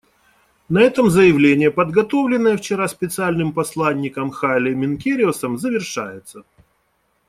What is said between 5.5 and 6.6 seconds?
завершается.